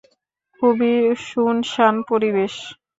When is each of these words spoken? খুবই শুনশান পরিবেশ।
খুবই 0.59 0.93
শুনশান 1.27 1.95
পরিবেশ। 2.09 2.53